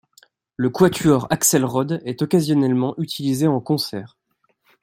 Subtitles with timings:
[0.55, 4.17] Le quatuor Axelrod est occasionnellement utilisé en concert.